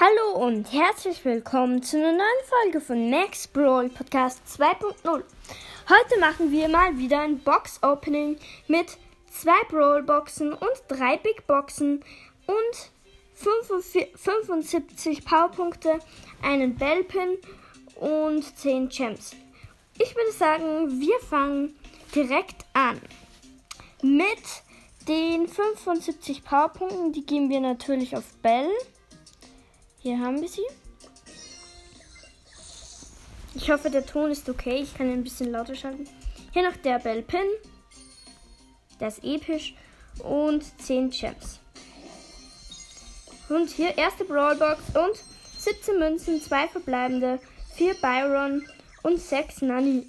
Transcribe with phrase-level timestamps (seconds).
[0.00, 5.04] Hallo und herzlich willkommen zu einer neuen Folge von Max Brawl Podcast 2.0.
[5.04, 8.36] Heute machen wir mal wieder ein Box Opening
[8.66, 8.98] mit
[9.30, 12.04] zwei Brawl Boxen und drei Big Boxen
[12.48, 12.90] und
[14.16, 16.00] 75 Powerpunkte,
[16.42, 17.38] einen Bellpin
[17.94, 19.36] und 10 Gems.
[20.00, 21.76] Ich würde sagen, wir fangen
[22.12, 23.00] direkt an
[24.02, 24.26] mit
[25.06, 27.12] den 75 Powerpunkten.
[27.12, 28.68] Die geben wir natürlich auf Bell.
[30.04, 30.66] Hier haben wir sie.
[33.54, 34.82] Ich hoffe, der Ton ist okay.
[34.82, 36.06] Ich kann ihn ein bisschen lauter schalten.
[36.52, 37.46] Hier noch der Bell Pin.
[39.00, 39.74] Der ist episch.
[40.18, 41.58] Und 10 Gems.
[43.48, 45.16] Und hier erste Brawlbox und
[45.58, 47.40] 17 Münzen, 2 verbleibende,
[47.76, 48.68] 4 Byron
[49.02, 50.06] und 6 Nani.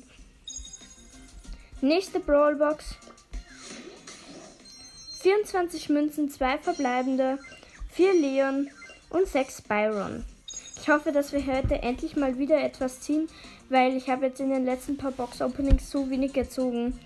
[1.79, 2.97] Nächste Brawlbox.
[5.21, 7.39] 24 Münzen, 2 verbleibende,
[7.93, 8.69] 4 Leon
[9.09, 10.25] und 6 Byron.
[10.81, 13.27] Ich hoffe, dass wir heute endlich mal wieder etwas ziehen,
[13.69, 16.99] weil ich habe jetzt in den letzten paar Box-Openings so wenig gezogen.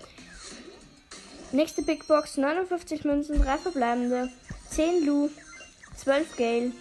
[1.52, 4.30] Nächste Big Box, 59 Münzen, 3 verbleibende,
[4.70, 5.30] 10 Lu,
[5.96, 6.72] 12 Gale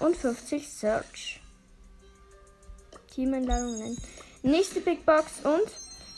[0.00, 1.40] und 50 Search.
[3.14, 3.98] Teameinladung nennen.
[4.42, 5.70] Nächste Big Box und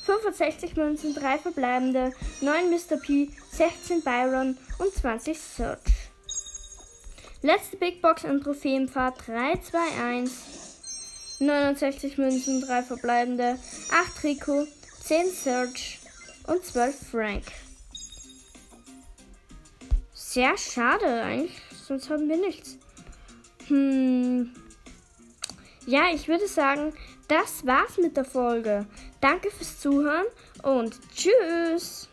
[0.05, 2.97] 65 Münzen, 3 verbleibende, 9 Mr.
[2.97, 5.88] P, 16 Byron und 20 Search.
[7.41, 10.31] Letzte Big Box in Trophäenfahrt 3, 2, 1.
[11.41, 13.59] 69 Münzen, 3 verbleibende,
[13.93, 14.67] 8 Rico,
[15.05, 16.01] 10 Search
[16.49, 17.45] und 12 Frank.
[20.13, 22.77] Sehr schade, eigentlich, sonst haben wir nichts.
[23.69, 24.53] Hm.
[25.87, 26.93] Ja, ich würde sagen,
[27.29, 28.85] das war's mit der Folge.
[29.21, 30.27] Danke fürs Zuhören
[30.65, 32.09] und tschüss.